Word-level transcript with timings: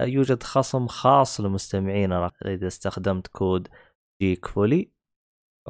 يوجد 0.00 0.42
خصم 0.42 0.86
خاص 0.86 1.40
لمستمعينا 1.40 2.30
إذا 2.46 2.66
استخدمت 2.66 3.26
كود 3.26 3.68
geekfully 4.22 4.92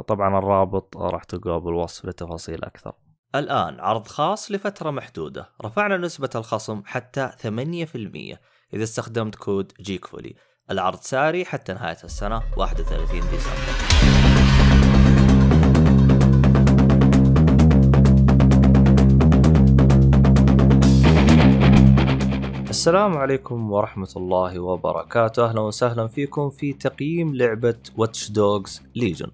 طبعا 0.08 0.38
الرابط 0.38 0.96
راح 0.96 1.24
تلقاه 1.24 1.58
بالوصف 1.58 2.06
لتفاصيل 2.06 2.64
أكثر. 2.64 2.92
الآن 3.34 3.80
عرض 3.80 4.06
خاص 4.06 4.50
لفترة 4.50 4.90
محدودة. 4.90 5.52
رفعنا 5.64 5.96
نسبة 5.96 6.30
الخصم 6.34 6.82
حتى 6.86 7.30
8% 7.38 8.38
إذا 8.74 8.82
استخدمت 8.82 9.34
كود 9.34 9.72
geekfully 9.80 10.34
العرض 10.70 11.00
ساري 11.00 11.44
حتى 11.44 11.72
نهاية 11.72 12.04
السنة 12.04 12.42
31 12.56 13.20
ديسمبر. 13.30 14.35
السلام 22.86 23.16
عليكم 23.16 23.72
ورحمة 23.72 24.08
الله 24.16 24.60
وبركاته. 24.60 25.44
أهلا 25.44 25.60
وسهلا 25.60 26.06
فيكم 26.06 26.50
في 26.50 26.72
تقييم 26.72 27.34
لعبة 27.34 27.74
Watch 27.96 28.30
Dogs 28.30 28.82
Legion 28.94 29.26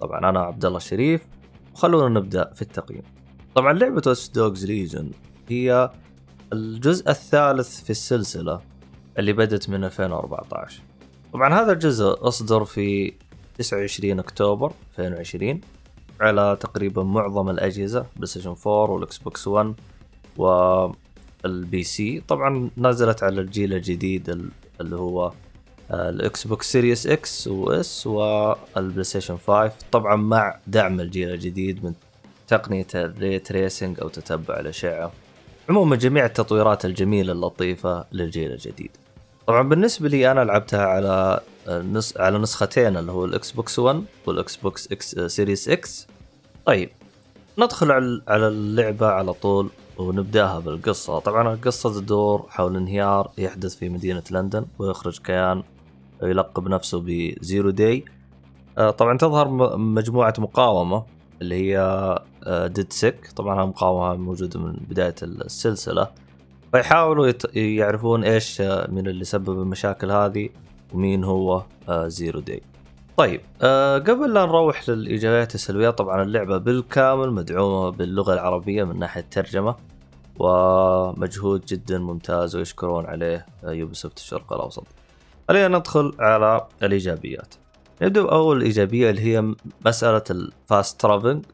طبعا 0.00 0.18
أنا 0.30 0.40
عبد 0.40 0.64
الله 0.64 0.76
الشريف 0.76 1.26
وخلونا 1.74 2.20
نبدأ 2.20 2.52
في 2.54 2.62
التقييم. 2.62 3.02
طبعا 3.54 3.72
لعبة 3.72 4.02
Watch 4.06 4.28
Dogs 4.28 4.66
Legion 4.66 5.10
هي 5.48 5.90
الجزء 6.52 7.10
الثالث 7.10 7.84
في 7.84 7.90
السلسلة 7.90 8.60
اللي 9.18 9.32
بدت 9.32 9.70
من 9.70 9.84
2014 9.84 10.82
طبعا 11.32 11.54
هذا 11.54 11.72
الجزء 11.72 12.28
أصدر 12.28 12.64
في 12.64 13.12
29 13.58 14.18
أكتوبر 14.18 14.72
2020 14.98 15.60
على 16.20 16.56
تقريبا 16.60 17.02
معظم 17.02 17.50
الأجهزة 17.50 18.06
PlayStation 18.16 18.54
4 18.66 18.90
وال 18.90 19.18
Xbox 19.18 19.48
1 19.48 19.74
و 20.36 20.46
ال 21.44 21.82
PC. 21.82 22.22
طبعا 22.28 22.70
نزلت 22.78 23.22
على 23.22 23.40
الجيل 23.40 23.74
الجديد 23.74 24.50
اللي 24.80 24.96
هو 24.96 25.32
ال 25.90 26.46
Xbox 26.46 26.72
Series 26.72 27.06
X 27.06 27.48
و 27.48 27.62
S 27.62 27.77
وال 27.77 28.06
PlayStation 28.06 29.36
5 29.36 29.72
طبعا 29.92 30.16
مع 30.16 30.58
دعم 30.66 31.00
الجيل 31.00 31.30
الجديد 31.30 31.84
من 31.84 31.92
تقنية 32.48 32.86
ال 32.94 33.05
ray 33.05 33.38
tracing 33.38 34.00
أو 34.00 34.08
تتبع 34.08 34.60
الأشعة. 34.60 35.12
عموما 35.68 35.96
جميع 35.96 36.24
التطويرات 36.24 36.84
الجميلة 36.84 37.32
اللطيفة 37.32 38.04
للجيل 38.12 38.52
الجديد. 38.52 38.90
طبعا 39.46 39.62
بالنسبة 39.62 40.08
لي 40.08 40.30
أنا 40.30 40.44
لعبتها 40.44 40.86
على 40.86 41.40
نس... 41.68 42.16
على 42.16 42.38
نسختين 42.38 42.96
اللي 42.96 43.12
هو 43.12 43.24
ال 43.24 43.52
Xbox 43.52 43.78
1 43.78 44.04
وال 44.26 44.56
Xbox 44.56 44.92
X 44.92 45.14
Series 45.18 45.68
X. 45.68 46.06
طيب 46.66 46.90
ندخل 47.58 47.92
على 48.28 48.48
اللعبة 48.48 49.06
على 49.06 49.32
طول. 49.32 49.70
ونبداها 49.98 50.58
بالقصة. 50.58 51.18
طبعا 51.18 51.54
القصة 51.54 52.00
تدور 52.00 52.46
حول 52.48 52.76
انهيار 52.76 53.30
يحدث 53.38 53.76
في 53.76 53.88
مدينة 53.88 54.22
لندن 54.30 54.66
ويخرج 54.78 55.18
كيان 55.18 55.62
يلقب 56.22 56.68
نفسه 56.68 57.02
ب 57.06 57.19
Zero 57.19 57.70
Day. 57.70 58.04
آه، 58.78 58.90
طبعا 58.90 59.18
تظهر 59.18 59.76
مجموعة 59.76 60.34
مقاومة 60.38 61.04
اللي 61.42 61.54
هي 61.54 61.78
Dead 62.46 62.86
آه، 62.86 62.90
Sec. 62.90 63.32
طبعا 63.36 63.64
المقاومة 63.64 64.16
موجودة 64.16 64.60
من 64.60 64.72
بداية 64.72 65.14
السلسلة. 65.22 66.08
فيحاولوا 66.72 67.32
يعرفون 67.54 68.24
إيش 68.24 68.60
آه، 68.60 68.90
من 68.90 69.06
اللي 69.06 69.24
سبب 69.24 69.62
المشاكل 69.62 70.10
هذه 70.10 70.48
ومين 70.92 71.24
هو 71.24 71.62
Zero 71.90 72.40
Day. 72.40 72.62
طيب 73.16 73.40
أه 73.62 73.98
قبل 73.98 74.34
لا 74.34 74.46
نروح 74.46 74.88
للإيجابيات 74.88 75.54
السلبيات 75.54 75.98
طبعا 75.98 76.22
اللعبة 76.22 76.58
بالكامل 76.58 77.30
مدعومة 77.30 77.90
باللغة 77.90 78.34
العربية 78.34 78.84
من 78.84 78.98
ناحية 78.98 79.20
الترجمة. 79.20 79.74
ومجهود 80.38 81.66
جدا 81.66 81.98
ممتاز 81.98 82.56
ويشكرون 82.56 83.06
عليه 83.06 83.46
Ubisoft 83.64 84.18
الشرق 84.18 84.52
الأوسط. 84.52 84.84
خلينا 85.48 85.78
ندخل 85.78 86.14
على 86.18 86.66
الإيجابيات. 86.82 87.54
نبدأ 88.02 88.22
بأول 88.22 88.62
ايجابيه 88.62 89.10
اللي 89.10 89.20
هي 89.20 89.54
مسألة 89.86 90.24
ال 90.30 90.44
fast 90.44 91.00
travelling 91.00 91.44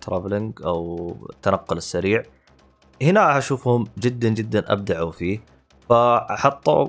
travelling 0.00 0.52
أو 0.64 1.16
التنقل 1.30 1.76
السريع. 1.76 2.22
هنا 3.02 3.38
أشوفهم 3.38 3.86
جدا 3.98 4.28
جدا 4.28 4.72
أبدعوا 4.72 5.10
فيه 5.10 5.40
فحطوا 5.88 6.88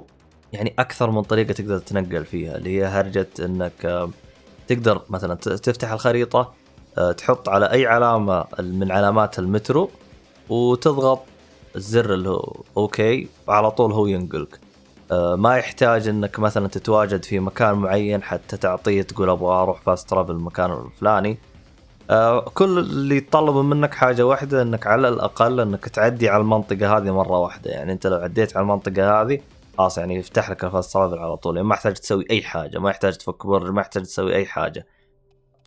يعني 0.54 0.74
أكثر 0.80 1.12
من 1.12 1.22
طريقة 1.22 1.54
تقدر 1.54 1.78
تتنقل 1.80 2.26
فيها 2.26 2.58
اللي 2.58 2.78
هي 2.78 2.86
هرجة 2.86 3.28
إنك 3.40 3.86
آه، 3.86 4.10
تقدر 4.68 5.02
مثلا 5.10 5.36
تفتح 5.36 5.92
الخريطة 5.92 6.54
آه، 6.98 7.12
تحط 7.12 7.50
على 7.50 7.72
أي 7.72 7.88
علامة 7.88 8.46
من 8.60 8.92
علامات 8.92 9.40
المترو 9.40 9.90
وتضغط 10.50 11.20
الزر 11.76 12.14
اللي 12.14 12.30
هو 12.30 12.54
okay 12.78 13.28
وعلى 13.48 13.72
طول 13.72 13.92
هو 13.92 14.08
ينقلك. 14.08 14.60
آه، 15.12 15.36
ما 15.36 15.58
يحتاج 15.58 16.08
انك 16.08 16.40
مثلا 16.40 16.68
تتواجد 16.68 17.26
في 17.26 17.40
مكان 17.40 17.76
معين 17.76 18.24
حتى 18.24 18.58
تعطيه 18.58 19.02
تقول 19.02 19.30
أبغى 19.30 19.54
أروح 19.54 19.82
fast 19.82 20.10
travel 20.10 20.32
المكان 20.32 20.72
الفلاني. 20.72 21.38
كل 22.54 22.80
اللي 22.80 23.18
يتطلب 23.18 23.56
منك 23.56 23.94
حاجة 23.94 24.26
واحدة 24.26 24.62
إنك 24.62 24.88
على 24.88 25.10
الأقل 25.10 25.60
إنك 25.60 25.90
تعدي 25.90 26.30
على 26.30 26.42
المنطقة 26.42 26.98
هذه 26.98 27.12
مرة 27.12 27.40
واحدة. 27.40 27.72
يعني 27.72 27.92
أنت 27.92 28.08
لو 28.08 28.18
عديت 28.18 28.58
على 28.58 28.64
المنطقة 28.64 29.22
هذه 29.22 29.40
خلاص 29.78 29.98
يعني 29.98 30.16
يفتح 30.16 30.50
لك 30.50 30.64
ال 30.64 30.70
fast 30.70 30.94
travel 30.94 31.20
على 31.20 31.38
طول. 31.38 31.56
يعني 31.56 31.68
ما 31.68 31.76
يحتاج 31.76 31.94
تسوي 31.94 32.26
أي 32.32 32.42
حاجة 32.42 32.80
ما 32.80 32.90
يحتاج 32.90 33.18
تفك 33.18 33.48
برج 33.48 33.72
ما 33.72 33.82
يحتاج 33.82 34.04
تسوي 34.04 34.36
أي 34.36 34.46
حاجة. 34.46 34.86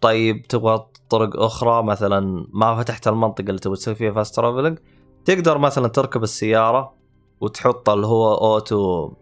طيب 0.01 0.43
تبغى 0.49 0.87
طرق 1.11 1.41
أخرى؟ 1.43 1.83
مثلا 1.83 2.47
ما 2.53 2.77
فتحت 2.77 3.09
المنطقة 3.09 3.49
اللي 3.49 3.59
تبغى 3.59 3.77
تسوي 3.77 3.95
فيها 3.95 4.13
fast 4.13 4.37
travelling 4.37 4.79
تقدر 5.25 5.59
مثلا 5.59 5.89
تركب 5.89 6.23
السيارة 6.23 6.95
وتحط 7.41 7.89
اللي 7.89 8.07
هو 8.07 8.35
auto 8.35 9.13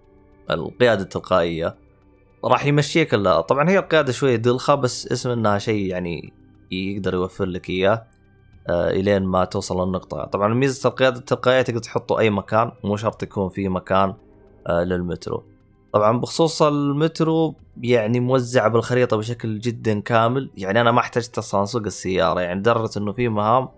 القيادة 0.50 1.03
التلقائية 1.03 1.77
راح 2.44 2.66
يمشيك 2.66 3.15
لا 3.15 3.41
طبعا 3.41 3.71
هي 3.71 3.78
القيادة 3.78 4.12
شوية 4.12 4.37
دلخة 4.37 4.75
بس 4.75 5.12
اسم 5.12 5.31
إنها 5.31 5.59
شيء 5.59 5.87
يعني 5.87 6.33
يقدر 6.71 7.15
يوفر 7.15 7.44
لك 7.44 7.71
إياه 7.71 8.06
آه 8.69 8.91
إلين 8.91 9.22
ما 9.22 9.44
توصل 9.44 9.84
للنقطة. 9.87 10.25
طبعا 10.25 10.55
ميزة 10.55 10.88
القيادة 10.88 11.19
التلقائية 11.19 11.62
تقدر 11.62 11.81
تحطه 11.81 12.19
أي 12.19 12.31
مكان 12.31 12.72
مو 12.84 12.97
شرط 12.97 13.22
يكون 13.22 13.49
في 13.49 13.69
مكان 13.69 14.15
آه، 14.67 14.84
للمترو. 14.84 15.44
طبعا 15.93 16.21
بخصوص 16.21 16.62
المترو 16.62 17.55
يعني 17.82 18.21
موزع 18.21 18.69
بالخريطة 18.69 19.17
بشكل 19.17 19.59
جدا 19.59 20.00
كامل 20.00 20.50
يعني 20.56 20.81
أنا 20.81 20.93
ما 20.93 21.00
احتجت 21.00 21.38
أصلا 21.38 21.62
اسوق 21.62 21.82
السيارة 21.82 22.41
يعني 22.41 22.61
لدرجة 22.61 22.99
إنه 22.99 23.12
في 23.12 23.28
مهام 23.28 23.69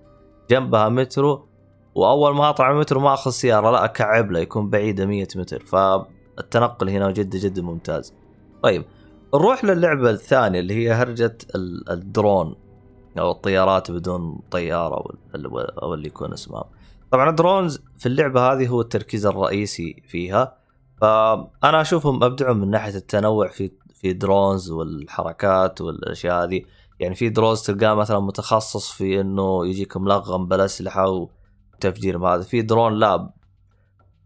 جنبها 0.50 0.88
مترو 0.88 1.46
وأول 1.94 2.34
ما 2.34 2.50
اطلع 2.50 2.70
المترو 2.70 3.00
ما 3.00 3.14
أخذ 3.14 3.30
سيارة 3.30 3.70
لا 3.70 3.84
أكعب 3.84 4.30
له 4.30 4.38
يكون 4.40 4.70
بعيده 4.70 5.06
100 5.06 5.26
متر 5.36 5.64
فالتنقل 5.64 6.88
هنا 6.88 7.10
جدا 7.10 7.38
جدا 7.38 7.62
ممتاز. 7.62 8.14
طيب 8.62 8.84
نروح 9.34 9.64
للعبة 9.64 10.10
الثانية 10.10 10.60
اللي 10.60 10.74
هي 10.74 10.92
هرجة 10.92 11.38
الدرون 11.90 12.54
أو 13.18 13.30
الطيارات 13.30 13.90
بدون 13.90 14.40
طيارة 14.50 15.04
أو 15.82 15.94
اللي 15.94 16.06
يكون 16.06 16.32
اسمها. 16.32 16.64
طبعا 17.10 17.30
ال 17.30 17.38
drones 17.38 17.82
في 17.98 18.06
اللعبة 18.06 18.52
هذه 18.52 18.68
هو 18.68 18.80
التركيز 18.80 19.26
الرئيسي 19.26 20.02
فيها 20.08 20.56
فأنا 21.00 21.80
أشوفهم 21.80 22.24
أبدعوا 22.24 22.54
من 22.54 22.70
ناحية 22.70 22.94
التنوع 22.94 23.48
في 23.48 23.70
في 23.94 24.12
drones 24.12 24.70
والحركات 24.70 25.80
والأشياء 25.80 26.44
هذه 26.44 26.62
يعني 27.00 27.14
في 27.14 27.28
drones 27.28 27.62
تلقاه 27.62 27.94
مثلا 27.94 28.20
متخصص 28.20 28.92
في 28.92 29.20
إنه 29.20 29.66
يجيك 29.66 29.96
ملغم 29.96 30.46
بالأسلحة 30.46 31.28
وتفجير 31.88 32.18
هذا 32.18 32.42
في 32.42 32.62
درون 32.62 32.92
لا 32.92 33.30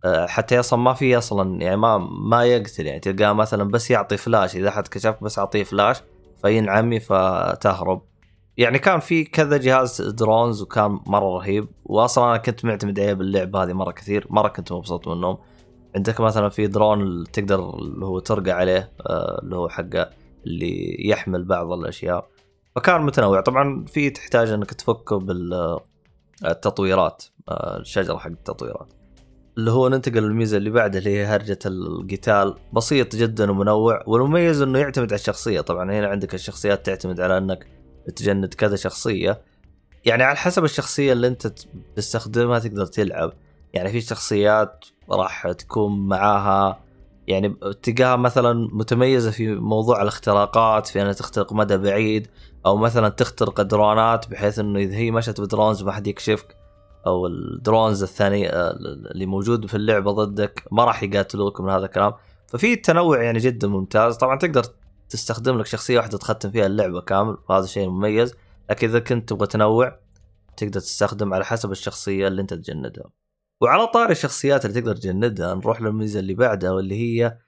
آه، 0.04 0.26
حتى 0.26 0.60
أصلا 0.60 0.78
ما 0.78 0.94
في 0.94 1.18
أصلا 1.18 1.62
يعني 1.62 1.76
ما 1.76 1.98
ما 1.98 2.44
يقتل 2.44 2.86
يعني 2.86 3.00
تلقاه 3.00 3.32
مثلا 3.32 3.64
بس 3.64 3.90
يعطي 3.90 4.16
فلاش 4.16 4.56
إذا 4.56 4.70
حد 4.70 4.88
كشف 4.88 5.24
بس 5.24 5.38
أعطيه 5.38 5.64
فلاش 5.64 6.02
فينعمي 6.42 7.00
فتهرب. 7.00 8.02
يعني 8.56 8.78
كان 8.78 9.00
في 9.00 9.24
كذا 9.24 9.56
جهاز 9.56 10.02
درونز 10.02 10.62
وكان 10.62 11.00
مرة 11.06 11.38
رهيب. 11.38 11.68
واصلا 11.84 12.24
أنا 12.24 12.36
كنت 12.36 12.64
معتمد 12.64 13.00
عليه 13.00 13.12
باللعبة 13.12 13.62
هذه 13.62 13.72
مرة 13.72 13.92
كثير 13.92 14.26
مرة 14.30 14.48
كنت 14.48 14.72
مبسوط 14.72 15.08
منهم. 15.08 15.38
عندك 15.96 16.20
مثلا 16.20 16.48
في 16.48 16.66
درون 16.66 17.24
تقدر 17.32 17.74
اللي 17.78 18.06
هو 18.06 18.18
ترقى 18.18 18.50
عليه 18.50 18.92
آه، 19.06 19.40
اللي 19.42 19.56
هو 19.56 19.68
حقه 19.68 20.10
اللي 20.46 20.96
يحمل 21.08 21.44
بعض 21.44 21.72
الأشياء. 21.72 22.28
فكان 22.76 23.02
متنوع. 23.02 23.40
طبعا 23.40 23.84
في 23.88 24.10
تحتاج 24.10 24.50
إنك 24.50 24.74
تفكه 24.74 25.18
بالتطويرات 25.18 25.95
آه، 27.48 27.76
الشجرة 27.76 28.16
حق 28.16 28.30
التطويرات. 28.30 28.92
اللي 29.58 29.70
هو 29.70 29.88
ننتقل 29.88 30.22
للميزة 30.22 30.56
اللي 30.56 30.70
بعدها 30.70 30.98
اللي 30.98 31.10
هي 31.10 31.24
هرجة 31.24 31.58
القتال. 31.66 32.54
بسيط 32.72 33.16
جدا 33.16 33.50
ومنوع 33.50 34.02
والمميز 34.06 34.62
إنه 34.62 34.78
يعتمد 34.78 35.12
على 35.12 35.20
الشخصية. 35.20 35.60
طبعا 35.60 35.92
هنا 35.92 36.06
عندك 36.06 36.34
الشخصيات 36.34 36.86
تعتمد 36.86 37.20
على 37.20 37.38
إنك 37.38 37.66
تجند 38.16 38.54
كذا 38.54 38.76
شخصية. 38.76 39.42
يعني 40.04 40.22
على 40.22 40.36
حسب 40.36 40.64
الشخصية 40.64 41.12
اللي 41.12 41.26
أنت 41.26 41.52
تستخدمها 41.96 42.58
تقدر 42.58 42.86
تلعب. 42.86 43.32
يعني 43.72 43.92
في 43.92 44.00
شخصيات 44.00 44.84
راح 45.10 45.52
تكون 45.52 46.08
معاها 46.08 46.80
يعني 47.26 47.56
تلقاها 47.82 48.16
مثلا 48.16 48.68
متميزة 48.72 49.30
في 49.30 49.54
موضوع 49.54 50.02
الاختراقات 50.02 50.86
في 50.86 51.02
إنها 51.02 51.12
تخترق 51.12 51.52
مدى 51.52 51.76
بعيد. 51.76 52.28
أو 52.66 52.76
مثلا 52.76 53.08
تخترق 53.08 53.62
درونات 53.62 54.28
بحيث 54.30 54.58
إنه 54.58 54.78
إذا 54.78 54.96
هي 54.96 55.10
مشت 55.10 55.40
بدرونز 55.40 55.82
ما 55.82 55.92
حد 55.92 56.06
يكشفك. 56.06 56.56
أو 57.06 57.26
الدرونز 57.26 58.02
الثاني 58.02 58.52
آه، 58.52 58.70
اللي 59.10 59.26
موجود 59.26 59.66
في 59.66 59.74
اللعبة 59.74 60.12
ضدك 60.12 60.64
ما 60.72 60.84
راح 60.84 61.02
يقاتلوك 61.02 61.60
من 61.60 61.70
هذا 61.70 61.86
الكلام. 61.86 62.12
ففي 62.46 62.76
تنوع 62.76 63.22
يعني 63.22 63.38
جدا 63.38 63.68
ممتاز. 63.68 64.16
طبعا 64.16 64.38
تقدر 64.38 64.64
تستخدم 65.08 65.58
لك 65.58 65.66
شخصية 65.66 65.98
واحدة 65.98 66.18
تختم 66.18 66.50
فيها 66.50 66.66
اللعبة 66.66 67.00
كامل 67.00 67.36
وهذا 67.48 67.66
شيء 67.66 67.88
مميز. 67.88 68.34
لكن 68.70 68.88
إذا 68.88 68.98
كنت 68.98 69.28
تبغى 69.28 69.46
تنوع 69.46 69.98
تقدر 70.56 70.80
تستخدم 70.80 71.34
على 71.34 71.44
حسب 71.44 71.70
الشخصية 71.70 72.28
اللي 72.28 72.42
أنت 72.42 72.54
تجندها. 72.54 73.10
وعلى 73.60 73.86
طاري 73.86 74.12
الشخصيات 74.12 74.64
اللي 74.64 74.80
تقدر 74.80 74.96
تجندها 74.96 75.54
نروح 75.54 75.82
للميزة 75.82 76.20
اللي 76.20 76.34
بعدها 76.34 76.70
واللي 76.70 76.94
هي 76.94 77.38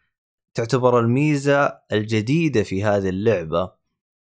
تعتبر 0.54 1.00
الميزة 1.00 1.78
الجديدة 1.92 2.62
في 2.62 2.84
هذه 2.84 3.08
اللعبة. 3.08 3.77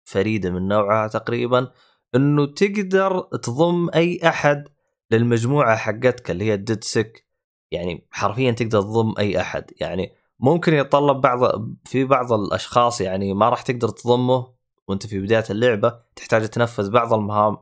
فريدة 0.08 0.50
من 0.50 0.68
نوعها 0.68 1.08
تقريبا 1.08 1.70
إنه 2.14 2.46
تقدر 2.46 3.20
تضم 3.20 3.90
أي 3.94 4.20
أحد 4.28 4.68
للمجموعة 5.10 5.76
حقتك 5.76 6.30
اللي 6.30 6.44
هي 6.44 6.54
الديد 6.54 6.84
سك 6.84 7.26
يعني 7.70 8.08
حرفيا 8.10 8.50
تقدر 8.50 8.82
تضم 8.82 9.14
أي 9.18 9.40
أحد. 9.40 9.70
يعني 9.80 10.12
ممكن 10.40 10.74
يتطلب 10.74 11.20
بعض 11.20 11.40
في 11.84 12.04
بعض 12.04 12.32
الأشخاص 12.32 13.00
يعني 13.00 13.34
ما 13.34 13.48
راح 13.48 13.62
تقدر 13.62 13.88
تضمه 13.88 14.54
وأنت 14.88 15.06
في 15.06 15.20
بداية 15.20 15.44
اللعبة 15.50 16.00
تحتاج 16.16 16.48
تنفذ 16.48 16.90
بعض 16.90 17.14
المهام 17.14 17.56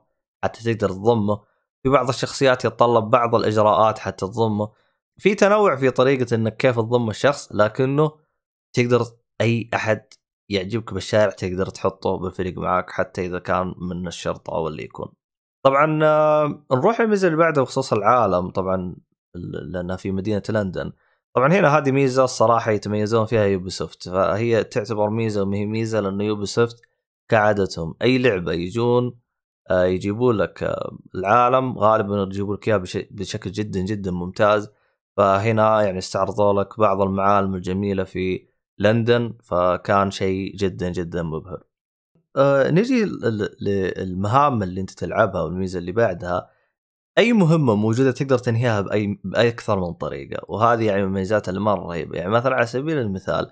حتى 0.44 0.74
تقدر 0.74 0.88
تضمه. 0.88 1.40
في 1.82 1.88
بعض 1.88 2.08
الشخصيات 2.08 2.64
يتطلب 2.64 3.04
بعض 3.10 3.34
الإجراءات 3.34 3.98
حتى 3.98 4.26
تضمه. 4.26 4.72
في 5.18 5.34
تنوع 5.34 5.76
في 5.76 5.90
طريقة 5.90 6.34
إنك 6.34 6.56
كيف 6.56 6.76
تضم 6.76 7.10
الشخص 7.10 7.52
لكنه 7.52 8.12
تقدر 8.72 9.06
أي 9.40 9.70
أحد 9.74 10.02
يعجبك 10.48 10.94
بالشارع 10.94 11.30
تقدر 11.30 11.66
تحطه 11.66 12.16
بالفريق 12.16 12.58
معك 12.58 12.90
حتى 12.90 13.26
إذا 13.26 13.38
كان 13.38 13.74
من 13.78 14.06
الشرطة 14.06 14.54
أو 14.54 14.68
اللي 14.68 14.84
يكون. 14.84 15.12
طبعا 15.62 16.04
آه، 16.04 16.64
نروح 16.72 17.00
للميزه 17.00 17.28
اللي 17.28 17.38
بعدها 17.38 17.62
بخصوص 17.62 17.92
العالم 17.92 18.50
طبعا 18.50 18.96
لأنها 19.72 19.96
في 19.96 20.12
مدينة 20.12 20.42
لندن. 20.50 20.92
طبعا 21.34 21.52
هنا 21.52 21.78
هذه 21.78 21.90
ميزة 21.90 22.24
الصراحة 22.24 22.70
يتميزون 22.70 23.26
فيها 23.26 23.44
Ubisoft 23.44 24.08
فهي 24.08 24.64
تعتبر 24.64 25.10
ميزة 25.10 25.42
وما 25.42 25.56
هي 25.56 25.66
ميزة 25.66 26.00
لأنه 26.00 26.24
Ubisoft 26.24 26.80
كعادتهم 27.28 27.94
أي 28.02 28.18
لعبة 28.18 28.52
يجون 28.52 29.18
آه، 29.70 29.84
يجيبوا 29.84 30.32
لك 30.32 30.62
آه، 30.62 30.98
العالم 31.14 31.78
غالبا 31.78 32.22
يجيبوا 32.22 32.56
لك 32.56 32.68
اياه 32.68 32.76
بشكل 33.10 33.52
جدا 33.52 33.80
جدا 33.80 34.10
ممتاز. 34.10 34.70
فهنا 35.16 35.82
يعني 35.82 35.98
استعرضوا 35.98 36.62
لك 36.62 36.78
بعض 36.80 37.00
المعالم 37.02 37.54
الجميلة 37.54 38.04
في 38.04 38.48
لندن 38.78 39.34
فكان 39.44 40.10
شيء 40.10 40.56
جدا 40.56 40.88
جدا 40.88 41.22
مبهر. 41.22 41.62
أه 42.36 42.70
نجي 42.70 43.04
للمهام 43.60 44.62
اللي 44.62 44.80
أنت 44.80 44.90
تلعبها 44.90 45.42
والميزة 45.42 45.78
اللي 45.78 45.92
بعدها. 45.92 46.50
أي 47.18 47.32
مهمة 47.32 47.74
موجودة 47.74 48.12
تقدر 48.12 48.38
تنهيها 48.38 48.80
بأي 48.80 49.20
بأي 49.24 49.48
أكثر 49.48 49.80
من 49.80 49.92
طريقة 49.92 50.42
وهذه 50.48 50.86
يعني 50.86 51.06
مميزاتها 51.06 51.50
اللي 51.50 51.60
مره 51.60 51.80
رهيبة. 51.86 52.18
يعني 52.18 52.30
مثلا 52.30 52.54
على 52.54 52.66
سبيل 52.66 52.98
المثال 52.98 53.50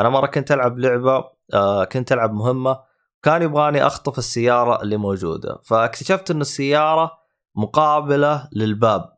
أنا 0.00 0.08
مرة 0.08 0.26
كنت 0.26 0.52
ألعب 0.52 0.78
لعبة 0.78 1.24
أه 1.54 1.84
كنت 1.84 2.12
ألعب 2.12 2.32
مهمة 2.32 2.78
كان 3.22 3.42
يبغاني 3.42 3.86
أخطف 3.86 4.18
السيارة 4.18 4.82
اللي 4.82 4.96
موجودة. 4.96 5.60
فاكتشفت 5.64 6.30
إن 6.30 6.40
السيارة 6.40 7.12
مقابلة 7.56 8.48
للباب 8.52 9.14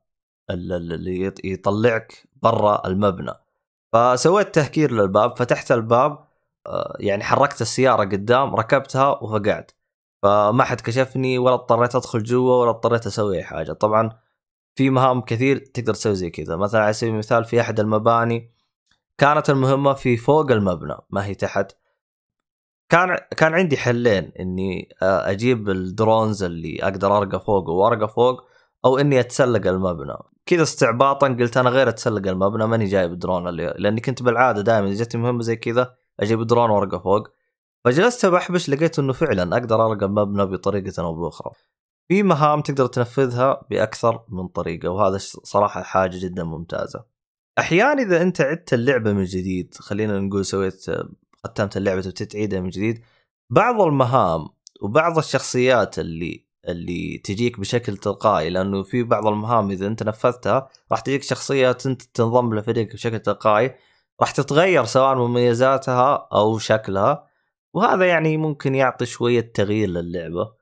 اللي 0.50 1.32
يطلعك 1.44 2.29
برا 2.43 2.87
المبنى. 2.87 3.32
فسويت 3.96 4.54
تهكير 4.54 4.93
للباب 4.93 5.37
فتحت 5.37 5.72
الباب 5.72 6.26
آه، 6.66 6.96
يعني 7.00 7.25
حركت 7.25 7.60
السيارة 7.60 8.04
قدام 8.04 8.56
ركبتها 8.56 9.22
وفقعت. 9.22 9.72
فما 10.22 10.64
حد 10.64 10.81
كشفني 10.81 11.38
ولا 11.38 11.54
اضطريت 11.54 11.94
أدخل 11.94 12.22
جوا 12.22 12.56
ولا 12.60 12.70
اضطريت 12.70 13.06
أسوي 13.06 13.37
أي 13.37 13.44
حاجة. 13.44 13.72
طبعا 13.72 14.19
في 14.75 14.90
مهام 14.90 15.20
كثير 15.20 15.58
تقدر 15.58 15.94
تسوي 15.94 16.14
زي 16.14 16.31
كذا. 16.31 16.56
مثلا 16.56 16.82
على 16.82 16.93
سبيل 16.93 17.12
المثال 17.12 17.44
في 17.44 17.60
أحد 17.60 17.81
المباني 17.81 18.50
كانت 19.19 19.50
المهمة 19.50 19.93
في 19.93 20.16
فوق 20.16 20.50
المبنى 20.50 20.96
ما 21.10 21.26
هي 21.26 21.34
تحت. 21.34 21.72
كان 22.88 23.19
كان 23.37 23.54
عندي 23.54 23.76
حلين 23.76 24.32
إني 24.40 24.88
آه، 25.02 25.31
أجيب 25.31 25.70
ال 25.70 25.81
drones 25.81 26.43
اللي 26.43 26.78
أقدر 26.82 27.16
أرقى 27.19 27.40
فوق 27.40 27.69
وأرقى 27.69 28.08
فوق 28.08 28.44
أو 28.86 28.98
إني 28.98 29.20
أتسلق 29.20 29.66
المبنى. 29.66 30.16
كذا 30.46 30.62
استعباطا 30.62 31.28
قلت 31.28 31.56
أنا 31.56 31.70
غير 31.70 31.88
أتسلق 31.88 32.28
المبنى 32.28 32.66
ماني 32.66 32.84
جايب 32.84 33.12
الدرون 33.12 33.48
اللي 33.48 33.74
لأني 33.78 34.00
كنت 34.00 34.22
بالعادة 34.22 34.62
دائما 34.62 34.88
إذا 34.88 35.04
جتني 35.04 35.22
مهمة 35.22 35.42
زي 35.42 35.56
كذا 35.56 35.94
أجيب 36.20 36.40
الدرون 36.40 36.70
وارقى 36.70 37.00
فوق. 37.00 37.28
فجلست 37.84 38.26
بحبش 38.26 38.70
لقيت 38.70 38.98
إنه 38.98 39.12
فعلا 39.12 39.56
أقدر 39.56 39.86
ارقى 39.86 40.06
المبنى 40.06 40.46
بطريقة 40.46 41.02
أو 41.02 41.14
بأخرى. 41.14 41.52
في 42.08 42.22
مهام 42.22 42.60
تقدر 42.60 42.86
تنفذها 42.86 43.66
بأكثر 43.70 44.24
من 44.28 44.48
طريقة 44.48 44.88
وهذا 44.88 45.18
صراحة 45.20 45.82
حاجة 45.82 46.18
جدا 46.18 46.44
ممتازة. 46.44 47.04
أحيانا 47.58 48.02
إذا 48.02 48.22
أنت 48.22 48.40
عدت 48.40 48.74
اللعبة 48.74 49.12
من 49.12 49.24
جديد 49.24 49.74
خلينا 49.74 50.20
نقول 50.20 50.44
سويت 50.44 50.84
ختمت 51.44 51.76
اللعبة 51.76 51.98
وتتعيدها 51.98 52.60
من 52.60 52.68
جديد 52.68 53.02
بعض 53.50 53.80
المهام 53.80 54.48
وبعض 54.82 55.18
الشخصيات 55.18 55.98
اللي 55.98 56.45
اللي 56.68 57.18
تجيك 57.18 57.60
بشكل 57.60 57.96
تلقائي 57.96 58.50
لأنه 58.50 58.82
في 58.82 59.02
بعض 59.02 59.26
المهام 59.26 59.70
إذا 59.70 59.86
أنت 59.86 60.02
نفذتها 60.02 60.68
راح 60.92 61.00
تجيك 61.00 61.22
شخصيه 61.22 61.76
أنت 61.86 62.02
تنضم 62.02 62.54
لفريقك 62.54 62.92
بشكل 62.92 63.18
تلقائي 63.18 63.74
راح 64.20 64.30
تتغير 64.30 64.84
سواء 64.84 65.14
مميزاتها 65.14 66.28
أو 66.32 66.58
شكلها 66.58 67.26
وهذا 67.74 68.06
يعني 68.06 68.36
ممكن 68.36 68.74
يعطي 68.74 69.06
شوية 69.06 69.52
تغيير 69.54 69.88
للعبة. 69.88 70.54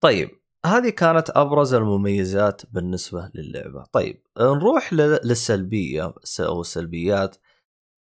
طيب 0.00 0.30
هذه 0.66 0.88
كانت 0.88 1.30
أبرز 1.30 1.74
المميزات 1.74 2.62
بالنسبة 2.72 3.30
للعبة. 3.34 3.84
طيب 3.92 4.22
نروح 4.40 4.92
للسلبية 4.92 6.14
أو 6.40 6.60
السلبيات. 6.60 7.36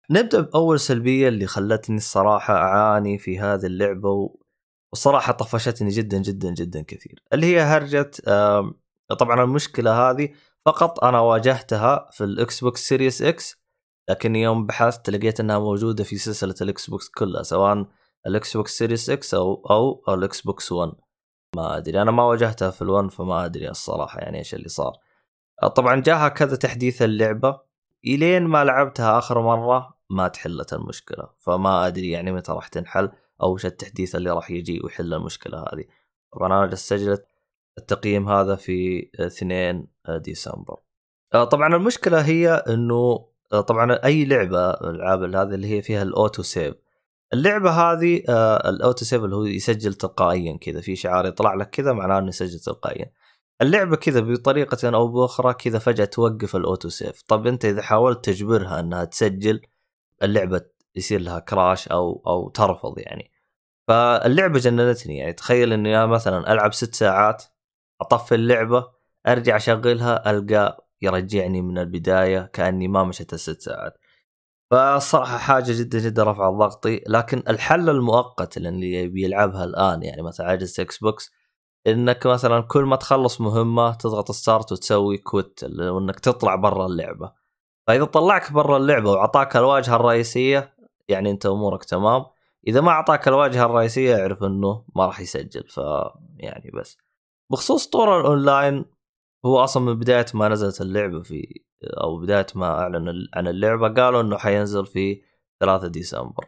نبدأ 0.09 0.41
بأول 0.41 0.79
سلبية 0.79 1.27
اللي 1.27 1.47
خلتني 1.47 1.97
الصراحة 1.97 2.53
أعاني 2.55 3.17
في 3.17 3.39
هذه 3.39 3.65
اللعبة 3.65 4.35
والصراحه 4.93 5.33
طفشتني 5.33 5.89
جدا 5.89 6.17
جدا 6.17 6.49
جدا 6.53 6.81
كثير. 6.81 7.23
اللي 7.33 7.45
هي 7.45 7.59
هرجة 7.59 8.11
طبعا 9.19 9.43
المشكلة 9.43 10.09
هذه 10.09 10.29
فقط 10.65 11.03
أنا 11.03 11.19
واجهتها 11.19 12.09
في 12.11 12.23
ال 12.23 12.63
Xbox 12.63 12.87
Series 12.87 13.21
X 13.21 13.63
لكن 14.09 14.35
يوم 14.35 14.65
بحثت 14.65 15.09
لقيت 15.09 15.39
إنها 15.39 15.59
موجودة 15.59 16.03
في 16.03 16.17
سلسلة 16.17 16.55
ال 16.61 16.89
Xbox 16.89 17.09
كلها 17.09 17.43
سواء 17.43 17.85
ال 18.27 18.57
Xbox 18.57 18.77
Series 18.77 19.09
X 19.09 19.33
أو 19.33 19.65
أو, 19.69 20.03
أو 20.07 20.13
ال 20.13 20.41
Xbox 20.41 20.71
1 20.71 20.91
ما 21.55 21.77
أدري 21.77 22.01
أنا 22.01 22.11
ما 22.11 22.23
واجهتها 22.23 22.69
في 22.69 22.85
ال1 22.85 23.15
فما 23.15 23.45
أدري 23.45 23.69
الصراحة 23.69 24.19
يعني 24.19 24.37
إيش 24.37 24.53
اللي 24.55 24.69
صار. 24.69 24.93
طبعا 25.75 26.01
جاها 26.01 26.29
كذا 26.29 26.55
تحديث 26.55 27.01
اللعبة 27.01 27.61
إلين 28.05 28.43
ما 28.43 28.63
لعبتها 28.63 29.17
آخر 29.17 29.41
مرة 29.41 29.97
ما 30.09 30.27
تحلت 30.27 30.73
المشكلة 30.73 31.29
فما 31.37 31.87
أدري 31.87 32.11
يعني 32.11 32.31
متى 32.31 32.51
راح 32.51 32.67
تنحل. 32.67 33.11
أو 33.41 33.53
وش 33.53 33.65
التحديث 33.65 34.15
اللي 34.15 34.31
راح 34.31 34.51
يجي 34.51 34.81
ويحل 34.83 35.13
المشكلة 35.13 35.59
هذه. 35.59 35.85
طبعا 36.33 36.65
أنا 36.65 36.75
سجلت 36.75 37.27
التقييم 37.77 38.29
هذا 38.29 38.55
في 38.55 39.09
2 39.19 39.87
ديسمبر. 40.09 40.79
آه، 41.33 41.43
طبعا 41.43 41.75
المشكلة 41.75 42.21
هي 42.21 42.49
إنه 42.49 43.27
آه، 43.53 43.61
طبعا 43.61 43.93
أي 44.05 44.25
لعبة 44.25 44.69
الألعاب 44.71 45.23
هذه 45.23 45.55
اللي 45.55 45.67
هي 45.67 45.81
فيها 45.81 46.03
ال 46.03 46.11
auto 46.11 46.43
save. 46.43 46.75
اللعبة 47.33 47.71
هذه 47.71 48.23
آه، 48.29 48.69
ال 48.69 48.77
auto 48.77 49.05
save 49.05 49.23
اللي 49.23 49.35
هو 49.35 49.43
يسجل 49.43 49.93
تلقائيا 49.93 50.57
كذا 50.57 50.81
في 50.81 50.95
شعار 50.95 51.25
يطلع 51.25 51.53
لك 51.53 51.69
كذا 51.69 51.93
معناه 51.93 52.19
إنه 52.19 52.27
يسجل 52.27 52.59
تلقائيا. 52.59 53.11
اللعبة 53.61 53.95
كذا 53.95 54.19
بطريقة 54.19 54.89
أو 54.95 55.07
بأخرى 55.07 55.53
كذا 55.53 55.79
فجأة 55.79 56.05
توقف 56.05 56.55
ال 56.55 56.62
auto 56.62 56.89
save. 56.89 57.21
طب 57.27 57.47
أنت 57.47 57.65
إذا 57.65 57.81
حاولت 57.81 58.25
تجبرها 58.25 58.79
إنها 58.79 59.05
تسجل 59.05 59.61
اللعبة 60.23 60.61
يصير 60.95 61.21
لها 61.21 61.39
crash 61.39 61.87
أو 61.87 62.23
أو 62.27 62.49
ترفض 62.49 62.99
يعني. 62.99 63.31
فاللعبة 63.87 64.59
جننتني 64.59 65.17
يعني. 65.17 65.33
تخيل 65.33 65.73
إني 65.73 65.97
أنا 65.97 66.05
مثلا 66.05 66.53
ألعب 66.53 66.73
ست 66.73 66.95
ساعات 66.95 67.43
أطفي 68.01 68.35
اللعبة 68.35 68.87
أرجع 69.27 69.55
أشغلها 69.55 70.31
ألقى 70.31 70.87
يرجعني 71.01 71.61
من 71.61 71.77
البداية 71.77 72.49
كأني 72.53 72.87
ما 72.87 73.03
مشيت 73.03 73.33
الست 73.33 73.61
ساعات. 73.61 73.97
فالصراحه 74.71 75.37
حاجة 75.37 75.65
جدا 75.79 75.99
جدا 75.99 76.23
رفعت 76.23 76.53
ضغطي. 76.53 77.03
لكن 77.07 77.43
الحل 77.49 77.89
المؤقت 77.89 78.57
اللي 78.57 79.07
بيلعبها 79.07 79.63
الآن 79.63 80.03
يعني 80.03 80.21
مثلا 80.21 80.47
ع 80.47 80.55
جهاز 80.55 80.79
إكس 80.79 80.97
بوكس 80.97 81.31
إنك 81.87 82.27
مثلا 82.27 82.61
كل 82.61 82.83
ما 82.83 82.95
تخلص 82.95 83.41
مهمة 83.41 83.93
تضغط 83.93 84.31
start 84.31 84.71
وتسوي 84.71 85.17
quit 85.17 85.63
وإنك 85.63 86.19
تطلع 86.19 86.55
برا 86.55 86.85
اللعبة. 86.85 87.31
فإذا 87.87 88.05
طلعك 88.05 88.51
برا 88.51 88.77
اللعبة 88.77 89.11
وأعطاك 89.11 89.57
الواجهة 89.57 89.95
الرئيسية 89.95 90.72
يعني 91.07 91.31
انت 91.31 91.45
امورك 91.45 91.83
تمام. 91.83 92.25
اذا 92.67 92.81
ما 92.81 92.89
اعطاك 92.91 93.27
الواجهة 93.27 93.65
الرئيسية 93.65 94.15
اعرف 94.21 94.43
انه 94.43 94.85
ما 94.95 95.05
راح 95.05 95.19
يسجل. 95.19 95.63
ف 95.69 95.79
يعني 96.37 96.71
بس. 96.73 96.97
بخصوص 97.51 97.87
طور 97.87 98.19
الاونلاين 98.21 98.85
هو 99.45 99.63
أصلا 99.63 99.83
من 99.83 99.93
بداية 99.99 100.25
ما 100.33 100.49
نزلت 100.49 100.81
اللعبة 100.81 101.21
في 101.21 101.61
أو 101.83 102.19
بداية 102.19 102.47
ما 102.55 102.65
اعلن 102.65 103.27
عن 103.35 103.47
اللعبة 103.47 103.89
قالوا 103.89 104.21
انه 104.21 104.37
حينزل 104.37 104.85
في 104.85 105.21
3 105.59 105.87
ديسمبر. 105.87 106.45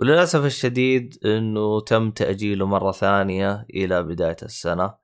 وللأسف 0.00 0.44
الشديد 0.44 1.18
انه 1.24 1.80
تم 1.80 2.10
تأجيله 2.10 2.66
مرة 2.66 2.92
ثانية 2.92 3.66
إلى 3.70 4.02
بداية 4.02 4.36
السنة 4.42 4.94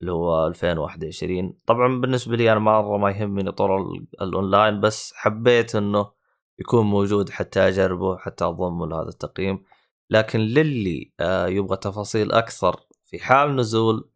اللي 0.00 0.12
هو 0.12 0.46
2021 0.46 1.58
طبعا 1.66 2.00
بالنسبة 2.00 2.36
لي 2.36 2.52
أنا 2.52 2.60
مرة 2.60 2.96
ما 2.98 3.10
يهمني 3.10 3.52
طور 3.52 3.92
الاونلاين 4.22 4.80
بس 4.80 5.12
حبيت 5.16 5.74
انه 5.74 6.10
يكون 6.58 6.86
موجود 6.86 7.30
حتى 7.30 7.68
أجربه 7.68 8.16
حتى 8.18 8.44
أضمه 8.44 8.86
لهذا 8.86 9.08
التقييم. 9.08 9.64
لكن 10.10 10.40
للي 10.40 11.12
آه، 11.20 11.46
يبغى 11.46 11.76
تفاصيل 11.76 12.32
أكثر 12.32 12.80
في 13.04 13.18
حال 13.18 13.56
نزول 13.56 14.10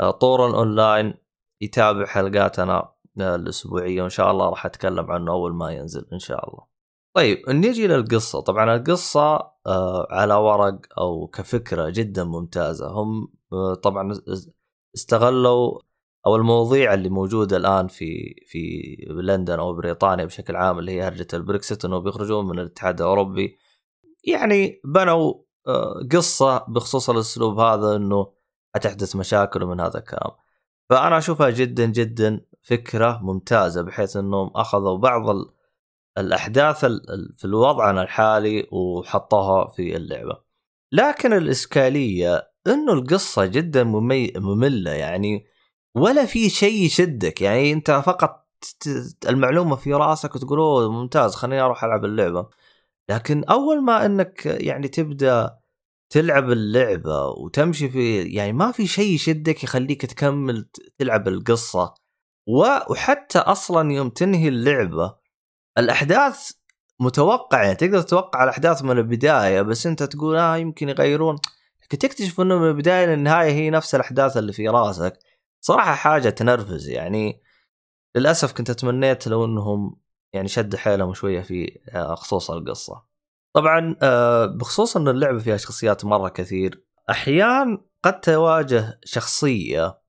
آه، 0.00 0.10
طور 0.10 0.46
الاونلاين 0.46 1.14
يتابع 1.60 2.06
حلقاتنا 2.06 2.92
آه، 3.20 3.34
الأسبوعية 3.34 4.02
وإن 4.02 4.10
شاء 4.10 4.30
الله 4.30 4.48
راح 4.48 4.66
أتكلم 4.66 5.10
عنه 5.10 5.32
أول 5.32 5.54
ما 5.54 5.72
ينزل 5.72 6.06
إن 6.12 6.18
شاء 6.18 6.50
الله. 6.50 6.66
طيب 7.16 7.50
نيجي 7.50 7.86
للقصه، 7.86 8.40
طبعا 8.40 8.76
القصة 8.76 9.54
على 10.10 10.34
ورق 10.34 10.78
أو 10.98 11.26
كفكرة 11.26 11.90
جدا 11.90 12.24
ممتازة، 12.24 12.88
هم 12.88 13.32
طبعا 13.82 14.12
استغلوا 14.94 15.80
أو 16.26 16.36
المواضيع 16.36 16.94
اللي 16.94 17.08
موجودة 17.08 17.56
الآن 17.56 17.88
في 17.88 18.34
في 18.46 18.96
لندن 19.10 19.58
أو 19.58 19.74
بريطانيا 19.74 20.24
بشكل 20.24 20.56
عام 20.56 20.78
اللي 20.78 20.92
هي 20.92 21.02
هرجة 21.02 21.26
البريكسيت 21.34 21.84
إنه 21.84 21.98
بيخرجون 21.98 22.46
من 22.48 22.58
الاتحاد 22.58 23.00
الأوروبي. 23.00 23.58
يعني 24.24 24.80
بنوا 24.84 25.34
آه، 25.66 26.06
قصة 26.12 26.64
بخصوص 26.68 27.10
الأسلوب 27.10 27.58
هذا 27.60 27.96
إنه 27.96 28.32
حتحدث 28.74 29.16
مشاكل 29.16 29.64
من 29.64 29.80
هذا 29.80 29.98
الكلام. 29.98 30.30
فأنا 30.90 31.18
أشوفها 31.18 31.50
جدا 31.50 31.86
جدا 31.86 32.46
فكرة 32.62 33.20
ممتازة 33.22 33.82
بحيث 33.82 34.16
إنهم 34.16 34.50
أخذوا 34.56 34.98
بعض 34.98 35.36
الأحداث 36.18 36.84
في 37.36 37.48
وضعنا 37.48 38.02
الحالي 38.02 38.68
وحطوها 38.72 39.68
في 39.68 39.96
اللعبة. 39.96 40.44
لكن 40.92 41.32
الإشكالية 41.32 42.52
إنه 42.66 42.92
القصة 42.92 43.46
جدا. 43.46 43.84
مملة. 43.84 44.90
يعني 44.90 45.46
ولا 45.94 46.26
في 46.26 46.50
شيء 46.50 46.84
يشدك. 46.84 47.40
يعني 47.40 47.72
أنت 47.72 47.90
فقط 47.90 48.44
المعلومة 49.28 49.76
في 49.76 49.92
رأسك 49.94 50.34
وتقول 50.34 50.58
أوه 50.58 50.92
ممتاز 50.92 51.34
خليني 51.34 51.62
أروح 51.62 51.84
ألعب 51.84 52.04
اللعبة. 52.04 52.48
لكن 53.08 53.44
أول 53.44 53.82
ما 53.84 54.06
إنك 54.06 54.46
يعني 54.46 54.88
تبدأ 54.88 55.58
تلعب 56.10 56.50
اللعبة 56.50 57.26
وتمشي 57.26 57.88
في 57.88 58.22
يعني 58.22 58.52
ما 58.52 58.72
في 58.72 58.86
شيء 58.86 59.14
يشدك 59.14 59.64
يخليك 59.64 60.06
تكمل 60.06 60.68
تلعب 60.98 61.28
القصة. 61.28 61.94
وحتى 62.90 63.38
أصلا 63.38 63.92
يوم 63.92 64.08
تنهي 64.10 64.48
اللعبة 64.48 65.16
الأحداث 65.78 66.50
متوقعة. 67.00 67.62
يعني 67.62 67.74
تقدر 67.74 68.00
تتوقع 68.02 68.44
الأحداث 68.44 68.82
من 68.82 68.98
البداية 68.98 69.62
بس 69.62 69.86
أنت 69.86 70.02
تقول 70.02 70.36
آه 70.36 70.56
يمكن 70.56 70.88
يغيرون. 70.88 71.36
لكن 71.82 71.98
تكتشف 71.98 72.40
إنه 72.40 72.58
من 72.58 72.68
البداية 72.68 73.06
للنهاية 73.06 73.52
هي 73.52 73.70
نفس 73.70 73.94
الأحداث 73.94 74.36
اللي 74.36 74.52
في 74.52 74.68
رأسك. 74.68 75.18
صراحة 75.66 75.94
حاجة 75.94 76.28
تنرفز 76.28 76.88
يعني 76.88 77.42
للأسف 78.16 78.52
كنت 78.52 78.70
تمنيت 78.70 79.26
لو 79.28 79.44
إنهم 79.44 80.00
يعني 80.32 80.48
شد 80.48 80.76
حيلهم 80.76 81.14
شوية 81.14 81.40
في 81.42 81.80
آه، 81.88 82.14
خصوص 82.14 82.50
القصة. 82.50 83.04
طبعا 83.52 83.96
آه، 84.02 84.46
بخصوص 84.46 84.96
إن 84.96 85.08
اللعبة 85.08 85.38
فيها 85.38 85.56
شخصيات 85.56 86.04
مرة 86.04 86.28
كثير 86.28 86.84
احيان 87.10 87.78
قد 88.02 88.20
تواجه 88.20 89.00
شخصية 89.04 90.00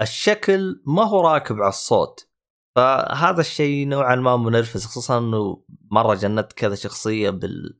الشكل 0.00 0.82
ما 0.86 1.02
هو 1.02 1.20
راكب 1.20 1.56
على 1.56 1.68
الصوت. 1.68 2.28
فهذا 2.76 3.40
الشيء 3.40 3.88
نوعا 3.88 4.16
ما 4.16 4.36
منرفز 4.36 4.86
خصوصا 4.86 5.18
إنه 5.18 5.64
مرة 5.90 6.14
جندت 6.14 6.52
كذا 6.52 6.74
شخصية 6.74 7.30
بال 7.30 7.78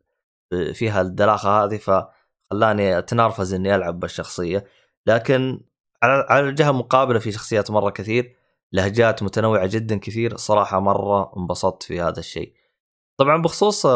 فيها 0.75 1.01
الدلاخه 1.01 1.65
هذه 1.65 1.77
فخلاني 1.77 2.99
أتنرفز 2.99 3.55
إني 3.55 3.75
ألعب 3.75 4.01
بالشخصية. 4.01 4.65
لكن 5.07 5.70
على 6.03 6.49
الجهه 6.49 6.71
المقابله 6.71 7.19
في 7.19 7.33
شخصيات 7.33 7.71
مرة 7.71 7.91
كثير 7.91 8.37
لهجات 8.73 9.23
متنوعة 9.23 9.67
جدا 9.67 9.99
كثير 9.99 10.37
صراحة 10.37 10.81
مرة 10.81 11.33
انبسطت 11.37 11.83
في 11.83 12.01
هذا 12.01 12.19
الشيء. 12.21 12.53
طبعا 13.17 13.43
بخصوص 13.43 13.87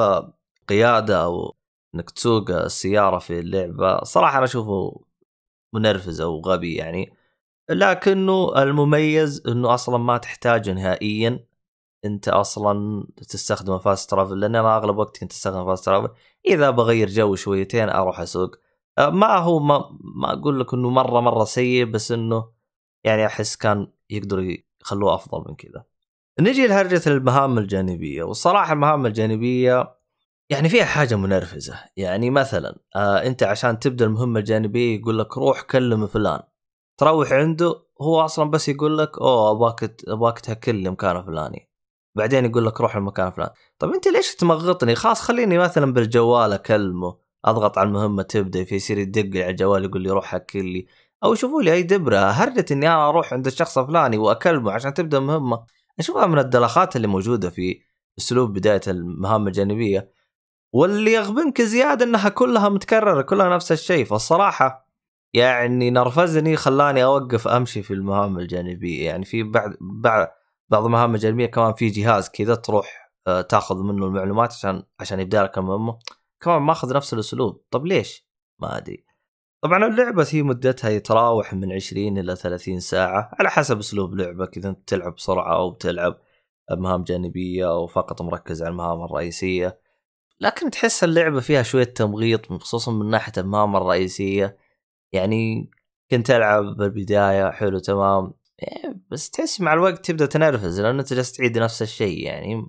قيادة 0.68 1.24
أو 1.24 1.54
إنك 1.94 2.10
تسوق 2.10 2.50
السيارة 2.50 3.18
في 3.18 3.38
اللعبة 3.38 4.04
صراحة 4.04 4.36
أنا 4.36 4.44
أشوفه 4.44 5.04
منرفز 5.72 6.20
أو 6.20 6.40
غبي 6.40 6.74
يعني. 6.74 7.16
لكنه 7.70 8.62
المميز 8.62 9.42
إنه 9.48 9.74
أصلا 9.74 9.98
ما 9.98 10.18
تحتاجه 10.18 10.72
نهائيا. 10.72 11.46
أنت 12.04 12.28
أصلا 12.28 13.06
تستخدم 13.16 13.78
fast 13.78 14.10
travel 14.10 14.40
لأن 14.40 14.56
أنا 14.56 14.76
أغلب 14.76 14.98
وقت 14.98 15.18
كنت 15.18 15.32
استخدم 15.32 15.66
fast 15.66 15.84
travel 15.84 16.14
إذا 16.46 16.70
بغير 16.70 17.08
جو 17.08 17.34
شويتين 17.34 17.88
أروح 17.88 18.20
أسوق. 18.20 18.56
ما 18.98 19.36
هو 19.36 19.58
ما, 19.60 19.98
ما 20.00 20.32
أقول 20.32 20.60
لك 20.60 20.74
إنه 20.74 20.90
مرة 20.90 21.20
مرة 21.20 21.44
سيء 21.44 21.84
بس 21.84 22.12
إنه 22.12 22.50
يعني 23.04 23.26
أحس 23.26 23.56
كان 23.56 23.92
يقدروا 24.10 24.44
يخلوه 24.82 25.14
أفضل 25.14 25.44
من 25.48 25.54
كذا. 25.56 25.84
نجي 26.40 26.66
لهرجة 26.66 27.02
المهام 27.06 27.58
الجانبية. 27.58 28.22
والصراحة 28.22 28.72
المهام 28.72 29.06
الجانبية 29.06 29.94
يعني 30.50 30.68
فيها 30.68 30.84
حاجة 30.84 31.14
منرفزة. 31.14 31.78
يعني 31.96 32.30
مثلا 32.30 32.78
آه 32.96 33.26
أنت 33.26 33.42
عشان 33.42 33.78
تبدأ 33.78 34.04
المهمة 34.04 34.40
الجانبية 34.40 34.98
يقول 35.00 35.18
لك 35.18 35.38
روح 35.38 35.62
كلم 35.62 36.06
فلان. 36.06 36.40
تروح 36.98 37.32
عنده 37.32 37.84
هو 38.02 38.20
أصلا 38.20 38.50
بس 38.50 38.68
يقول 38.68 38.98
لك 38.98 39.18
أوه 39.18 39.50
ابغاك 40.08 40.40
تهكل 40.40 40.74
لي 40.74 40.90
مكان 40.90 41.22
فلاني. 41.24 41.70
بعدين 42.16 42.44
يقول 42.44 42.66
لك 42.66 42.80
روح 42.80 42.96
المكان 42.96 43.26
الفلاني 43.26 43.52
طب 43.78 43.90
أنت 43.90 44.08
ليش 44.08 44.34
تمغطني؟ 44.34 44.94
خلاص 44.94 45.20
خليني 45.20 45.58
مثلا 45.58 45.92
بالجوال 45.92 46.52
أكلمه. 46.52 47.23
أضغط 47.44 47.78
على 47.78 47.88
المهمة 47.88 48.22
تبدأ 48.22 48.64
في 48.64 48.74
يصير 48.74 48.98
يدق 48.98 49.40
على 49.40 49.50
الجوال 49.50 49.84
يقول 49.84 50.02
لي 50.02 50.10
روح 50.10 50.34
هكل 50.34 50.64
لي. 50.64 50.86
أو 51.24 51.32
يشوفوا 51.32 51.62
لي 51.62 51.72
أي 51.72 51.82
دبرة 51.82 52.16
هرجة 52.18 52.64
إني 52.72 52.86
أنا 52.88 53.08
أروح 53.08 53.32
عند 53.32 53.46
الشخص 53.46 53.78
الفلاني 53.78 54.18
وأكلمه 54.18 54.72
عشان 54.72 54.94
تبدأ 54.94 55.20
مهمه 55.20 55.66
أشوفها 55.98 56.26
من 56.26 56.38
الدلخات 56.38 56.96
اللي 56.96 57.06
موجودة 57.06 57.50
في 57.50 57.80
أسلوب 58.18 58.52
بداية 58.52 58.80
المهام 58.88 59.46
الجانبية. 59.46 60.12
واللي 60.72 61.12
يغبنك 61.12 61.62
زيادة 61.62 62.04
إنها 62.04 62.28
كلها 62.28 62.68
متكررة 62.68 63.22
كلها 63.22 63.48
نفس 63.54 63.72
الشيء. 63.72 64.04
فالصراحة 64.04 64.88
يعني 65.34 65.90
نرفزني 65.90 66.56
خلاني 66.56 67.04
أوقف 67.04 67.48
أمشي 67.48 67.82
في 67.82 67.94
المهام 67.94 68.38
الجانبية. 68.38 69.06
يعني 69.06 69.24
في 69.24 69.42
بعد 69.42 69.76
بعد 69.80 70.28
بعض 70.70 70.84
المهام 70.84 71.14
الجانبية 71.14 71.46
كمان 71.46 71.74
في 71.74 71.88
جهاز 71.88 72.28
كذا 72.28 72.54
تروح 72.54 73.12
آه، 73.26 73.40
تاخذ 73.40 73.82
منه 73.82 74.06
المعلومات 74.06 74.52
عشان 74.52 74.82
عشان 75.00 75.20
يبدأ 75.20 75.42
لك 75.42 75.58
المهمة. 75.58 75.98
كمان 76.44 76.62
ماخذ 76.62 76.96
نفس 76.96 77.14
الأسلوب. 77.14 77.64
طب 77.70 77.86
ليش؟ 77.86 78.28
ما 78.58 78.76
أدري. 78.76 79.04
طبعا 79.62 79.86
اللعبة 79.86 80.26
هي 80.30 80.42
مدتها 80.42 80.90
يتراوح 80.90 81.54
من 81.54 81.72
20 81.72 82.18
إلى 82.18 82.36
30 82.36 82.80
ساعة 82.80 83.30
على 83.38 83.50
حسب 83.50 83.78
أسلوب 83.78 84.14
لعبك 84.14 84.56
إذا 84.56 84.68
أنت 84.68 84.88
تلعب 84.88 85.14
بسرعة 85.14 85.56
أو 85.56 85.70
بتلعب 85.70 86.20
مهام 86.70 87.04
جانبية 87.04 87.70
أو 87.70 87.86
فقط 87.86 88.22
مركز 88.22 88.62
على 88.62 88.70
المهام 88.70 89.04
الرئيسية. 89.04 89.80
لكن 90.40 90.70
تحس 90.70 91.04
اللعبة 91.04 91.40
فيها 91.40 91.62
شوية 91.62 91.84
تمغيط 91.84 92.52
خصوصا 92.52 92.92
من 92.92 93.10
ناحية 93.10 93.32
المهام 93.38 93.76
الرئيسية. 93.76 94.58
يعني 95.12 95.70
كنت 96.10 96.30
ألعب 96.30 96.64
بالبداية 96.64 97.50
حلو 97.50 97.78
تمام. 97.78 98.34
إيه، 98.62 99.00
بس 99.10 99.30
تحس 99.30 99.60
مع 99.60 99.72
الوقت 99.72 100.06
تبدأ 100.06 100.26
تنرفز 100.26 100.80
لأن 100.80 100.98
أنت 100.98 101.12
جالس 101.12 101.32
تعيد 101.32 101.58
نفس 101.58 101.82
الشيء 101.82 102.24
يعني 102.24 102.66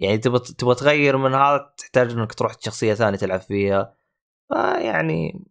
يعني 0.00 0.18
تبغى 0.18 0.38
تبغى 0.38 0.74
تغير 0.74 1.16
من 1.16 1.34
هذا 1.34 1.74
تحتاج 1.78 2.10
إنك 2.12 2.34
تروح 2.34 2.52
شخصية 2.60 2.94
ثانية 2.94 3.18
تلعب 3.18 3.40
فيها. 3.40 3.94
فيعني 4.48 5.44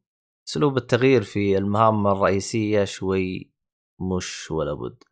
أسلوب 0.48 0.78
التغيير 0.78 1.24
في 1.24 1.58
المهام 1.58 2.08
الرئيسية 2.08 2.84
شوي 2.84 3.52
مش 4.00 4.52
ولا 4.52 4.74
بد. 4.74 5.04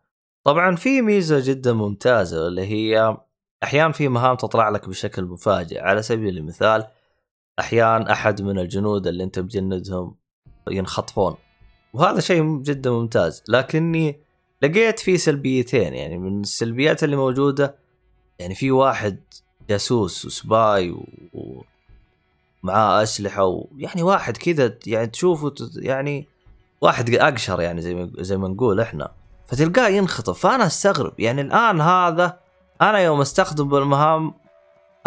طبعا 0.43 0.75
في 0.75 1.01
ميزة 1.01 1.41
جدا 1.43 1.73
ممتازة 1.73 2.47
اللي 2.47 2.61
هي 2.61 3.17
أحيانا 3.63 3.91
في 3.91 4.07
مهام 4.07 4.35
تطلع 4.35 4.69
لك 4.69 4.89
بشكل 4.89 5.23
مفاجئ. 5.23 5.79
على 5.79 6.01
سبيل 6.01 6.37
المثال 6.37 6.87
أحيانا 7.59 8.11
أحد 8.11 8.41
من 8.41 8.59
الجنود 8.59 9.07
اللي 9.07 9.23
أنت 9.23 9.39
مجندهم 9.39 10.15
ينخطفون 10.71 11.35
وهذا 11.93 12.19
شيء 12.19 12.61
جدا 12.61 12.91
ممتاز. 12.91 13.43
لكني 13.49 14.21
لقيت 14.61 14.99
فيه 14.99 15.17
سلبيتين 15.17 15.93
يعني 15.93 16.17
من 16.17 16.41
السلبيات 16.41 17.03
اللي 17.03 17.15
موجودة 17.15 17.86
يعني 18.39 18.55
في 18.55 18.71
واحد 18.71 19.19
جاسوس 19.69 20.25
وسباي 20.25 20.91
و... 20.91 21.63
معاه 22.63 23.03
أسلحة 23.03 23.43
ويعني 23.45 24.03
واحد 24.03 24.37
كذا 24.37 24.73
يعني 24.87 25.07
تشوفه 25.07 25.53
يعني 25.75 26.27
واحد 26.81 27.15
أقشر 27.15 27.61
يعني 27.61 27.81
زي 27.81 27.95
ما 27.95 28.11
زي 28.17 28.37
ما 28.37 28.47
نقول 28.47 28.79
إحنا. 28.79 29.11
فتلقاه 29.47 29.87
ينخطف. 29.87 30.39
فأنا 30.39 30.65
أستغرب. 30.65 31.19
يعني 31.19 31.41
الآن 31.41 31.81
هذا 31.81 32.39
أنا 32.81 32.99
يوم 32.99 33.21
أستخدم 33.21 33.69
بالمهام 33.69 34.33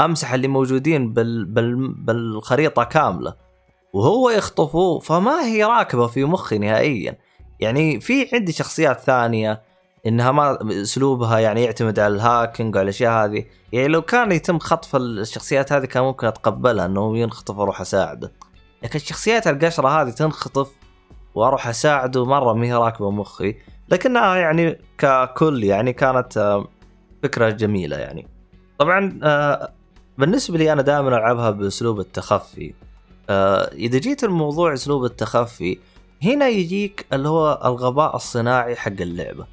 أمسح 0.00 0.32
اللي 0.32 0.48
موجودين 0.48 1.12
بال 1.12 1.44
بال 1.44 1.88
بالخريطة 1.88 2.84
كاملة. 2.84 3.34
وهو 3.92 4.30
يخطفوه. 4.30 4.98
فما 4.98 5.44
هي 5.44 5.64
راكبة 5.64 6.06
في 6.06 6.24
مخي 6.24 6.58
نهائيا. 6.58 7.18
يعني 7.60 8.00
في 8.00 8.28
عندي 8.32 8.52
شخصيات 8.52 9.00
ثانية. 9.00 9.62
إنها 10.06 10.32
ما 10.32 10.58
أسلوبها 10.82 11.38
يعني 11.38 11.64
يعتمد 11.64 11.98
على 11.98 12.14
الهاكينج 12.14 12.74
وعلى 12.74 12.84
الأشياء 12.84 13.24
هذه. 13.24 13.44
يعني 13.72 13.88
لو 13.88 14.02
كان 14.02 14.32
يتم 14.32 14.58
خطف 14.58 14.96
الشخصيات 14.96 15.72
هذه 15.72 15.84
كان 15.84 16.02
ممكن 16.02 16.26
أتقبلها 16.26 16.86
إنه 16.86 17.18
ينخطف 17.18 17.58
وأروح 17.58 17.80
أساعده. 17.80 18.32
لكن 18.82 18.96
الشخصيات 18.96 19.46
القشرة 19.46 19.88
هذه 19.88 20.10
تنخطف 20.10 20.70
وأروح 21.34 21.68
أساعده 21.68 22.24
مرة 22.24 22.52
ما 22.52 22.66
هي 22.66 22.74
راكبة 22.74 23.10
مخي. 23.10 23.56
لكنها 23.88 24.36
يعني 24.36 24.78
ككل 24.98 25.64
يعني 25.64 25.92
كانت 25.92 26.36
آه، 26.36 26.68
فكرة 27.22 27.50
جميلة 27.50 27.96
يعني. 27.96 28.28
طبعا 28.78 29.18
آه، 29.22 29.72
بالنسبة 30.18 30.58
لي 30.58 30.72
أنا 30.72 30.82
دائما 30.82 31.08
ألعبها 31.08 31.50
بأسلوب 31.50 32.00
التخفي. 32.00 32.74
آه، 33.30 33.70
إذا 33.72 33.98
جيت 33.98 34.24
الموضوع 34.24 34.72
أسلوب 34.72 35.04
التخفي 35.04 35.78
هنا 36.22 36.48
يجيك 36.48 37.06
اللي 37.12 37.28
هو 37.28 37.60
الغباء 37.64 38.16
الصناعي 38.16 38.76
حق 38.76 39.00
اللعبة. 39.00 39.46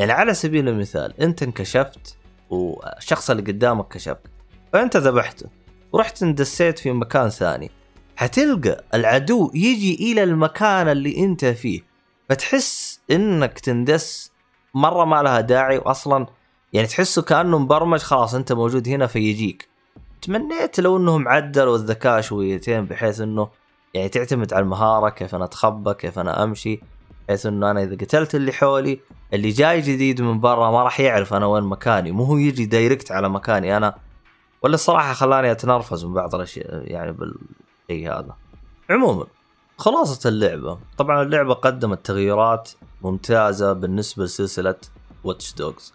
يعني 0.00 0.12
على 0.12 0.34
سبيل 0.34 0.68
المثال 0.68 1.20
انت 1.20 1.42
انكشفت 1.42 2.16
والشخص 2.50 3.30
اللي 3.30 3.42
قدامك 3.42 3.88
كشفك 3.88 4.30
فانت 4.72 4.96
ذبحته 4.96 5.48
ورحت 5.92 6.22
اندسيت 6.22 6.78
في 6.78 6.92
مكان 6.92 7.28
ثاني 7.28 7.70
حتلقى 8.16 8.84
العدو 8.94 9.50
يجي 9.54 10.12
إلى 10.12 10.22
المكان 10.22 10.88
اللي 10.88 11.24
انت 11.24 11.44
فيه 11.44 11.80
فتحس 12.28 13.00
إنك 13.10 13.58
تندس 13.58 14.32
مرة 14.74 15.04
ما 15.04 15.22
لها 15.22 15.40
داعي 15.40 15.78
واصلا 15.78 16.26
يعني 16.72 16.86
تحسه 16.86 17.22
كأنه 17.22 17.58
مبرمج 17.58 18.00
خلاص 18.00 18.34
أنت 18.34 18.52
موجود 18.52 18.88
هنا 18.88 19.06
فيجيك. 19.06 19.68
تمنيت 20.22 20.80
لو 20.80 20.96
انهم 20.96 21.28
عدلوا 21.28 21.76
الذكاء 21.76 22.20
شويتين 22.20 22.84
بحيث 22.84 23.20
إنه 23.20 23.48
يعني 23.94 24.08
تعتمد 24.08 24.54
على 24.54 24.62
المهارة 24.62 25.08
كيف 25.08 25.34
أنا 25.34 25.44
أتخبى 25.44 25.94
كيف 25.94 26.18
أنا 26.18 26.44
أمشي 26.44 26.80
بحيث 27.30 27.46
إنه 27.46 27.70
أنا 27.70 27.82
إذا 27.82 27.94
قتلت 27.94 28.34
اللي 28.34 28.52
حولي 28.52 29.00
اللي 29.32 29.50
جاي 29.50 29.80
جديد 29.80 30.22
من 30.22 30.40
برا 30.40 30.70
ما 30.70 30.82
راح 30.82 31.00
يعرف 31.00 31.34
أنا 31.34 31.46
وين 31.46 31.64
مكاني. 31.64 32.12
مو 32.12 32.24
هو 32.24 32.36
يجي 32.36 32.66
direct 32.66 33.12
على 33.12 33.28
مكاني 33.28 33.76
أنا. 33.76 33.94
ولا 34.62 34.74
الصراحة 34.74 35.12
خلاني 35.12 35.50
أتنرفز 35.50 36.04
من 36.04 36.14
بعض 36.14 36.34
الأشياء 36.34 36.82
يعني 36.84 37.12
بالشيء 37.12 38.12
هذا. 38.12 38.36
عموما 38.90 39.26
خلاصة 39.76 40.28
اللعبة. 40.28 40.78
طبعا 40.98 41.22
اللعبة 41.22 41.54
قدمت 41.54 42.06
تغييرات 42.06 42.70
ممتازة 43.02 43.72
بالنسبة 43.72 44.24
لسلسلة 44.24 44.76
Watch 45.24 45.54
Dogs 45.54 45.92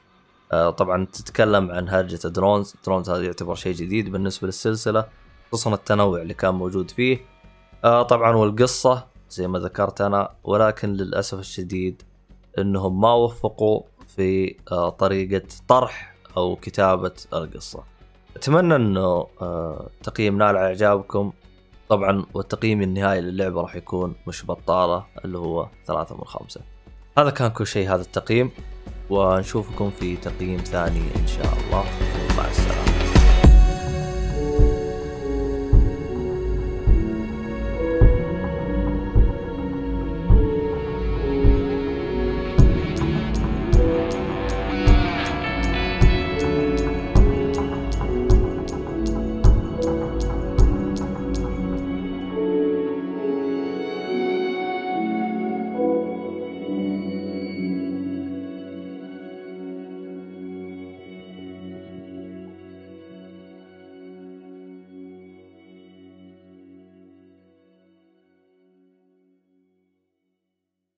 آه 0.52 0.70
طبعا 0.70 1.06
تتكلم 1.06 1.72
عن 1.72 1.90
هرجة 1.90 2.28
drones 2.28 2.76
drones 2.86 3.10
هذا 3.10 3.24
يعتبر 3.24 3.56
شيء 3.56 3.74
جديد 3.74 4.12
بالنسبة 4.12 4.48
للسلسلة 4.48 5.06
خصوصا 5.52 5.74
التنوع 5.74 6.22
اللي 6.22 6.34
كان 6.34 6.54
موجود 6.54 6.92
فيه. 6.92 7.26
آه 7.84 8.04
طبعا 8.04 8.36
والقصة 8.36 9.15
زي 9.30 9.48
ما 9.48 9.60
ذكرت 9.60 10.02
أنا 10.02 10.30
ولكن 10.44 10.94
للأسف 10.94 11.40
الشديد 11.40 12.02
إنهم 12.58 13.02
ما 13.02 13.14
وفقوا 13.14 13.82
في 14.08 14.56
آه، 14.72 14.90
طريقة 14.90 15.48
طرح 15.68 16.16
أو 16.38 16.56
كتابة 16.56 17.14
القصة. 17.34 17.84
أتمنى 18.36 18.76
إنه 18.76 19.28
آه، 19.42 19.90
تقييم 20.04 20.38
نال 20.38 20.48
على 20.48 20.60
إعجابكم 20.60 21.32
طبعا 21.90 22.26
والتقييم 22.34 22.82
النهائي 22.82 23.22
للعبة 23.22 23.62
راح 23.62 23.76
يكون 23.76 24.16
مش 24.28 24.46
بطالة 24.46 25.06
اللي 25.26 25.38
هو 25.38 25.68
ثلاثة 25.86 26.16
من 26.16 26.24
خمسة. 26.24 26.62
هذا 27.18 27.30
كان 27.30 27.52
كل 27.52 27.68
شيء 27.68 27.90
هذا 27.90 28.02
التقييم 28.02 28.52
ونشوفكم 29.10 29.90
في 29.90 30.16
تقييم 30.16 30.58
ثاني 30.58 31.02
إن 31.16 31.28
شاء 31.28 31.54
الله 31.54 31.86
مع 32.38 32.48
السلامة. 32.48 32.95